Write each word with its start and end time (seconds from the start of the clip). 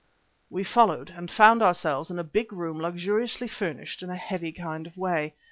We 0.49 0.63
followed, 0.63 1.11
and 1.15 1.29
found 1.29 1.61
ourselves 1.61 2.09
in 2.09 2.17
a 2.17 2.23
big 2.23 2.51
room 2.51 2.79
luxuriously 2.79 3.47
furnished 3.47 4.01
in 4.01 4.09
a 4.09 4.15
heavy 4.17 4.51
kind 4.51 4.87
of 4.87 4.97
way. 4.97 5.35